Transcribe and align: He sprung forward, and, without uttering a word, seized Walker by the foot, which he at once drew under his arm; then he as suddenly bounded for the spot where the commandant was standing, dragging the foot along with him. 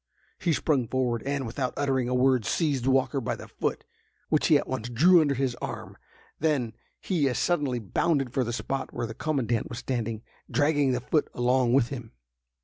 He 0.39 0.51
sprung 0.51 0.87
forward, 0.87 1.21
and, 1.27 1.45
without 1.45 1.75
uttering 1.77 2.09
a 2.09 2.15
word, 2.15 2.43
seized 2.43 2.87
Walker 2.87 3.21
by 3.21 3.35
the 3.35 3.47
foot, 3.47 3.83
which 4.29 4.47
he 4.47 4.57
at 4.57 4.67
once 4.67 4.89
drew 4.89 5.21
under 5.21 5.35
his 5.35 5.53
arm; 5.61 5.95
then 6.39 6.73
he 6.99 7.29
as 7.29 7.37
suddenly 7.37 7.77
bounded 7.77 8.33
for 8.33 8.43
the 8.43 8.51
spot 8.51 8.91
where 8.91 9.05
the 9.05 9.13
commandant 9.13 9.69
was 9.69 9.77
standing, 9.77 10.23
dragging 10.49 10.93
the 10.93 11.01
foot 11.01 11.29
along 11.35 11.73
with 11.73 11.89
him. 11.89 12.13